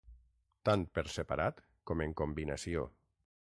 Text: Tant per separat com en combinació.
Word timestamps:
Tant 0.69 0.85
per 0.95 1.03
separat 1.17 1.61
com 1.91 2.05
en 2.09 2.17
combinació. 2.23 2.91